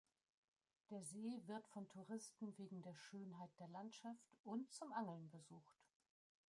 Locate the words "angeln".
4.93-5.29